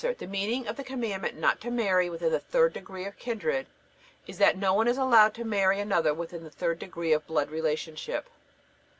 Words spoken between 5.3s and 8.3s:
to marry another within the third degree of blood relationship.